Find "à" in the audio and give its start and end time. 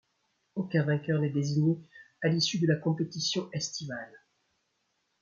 2.23-2.27